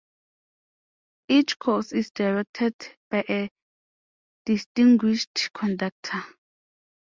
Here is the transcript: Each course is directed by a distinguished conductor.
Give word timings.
Each 1.29 1.59
course 1.59 1.91
is 1.91 2.09
directed 2.09 2.73
by 3.11 3.23
a 3.29 3.51
distinguished 4.47 5.53
conductor. 5.53 6.23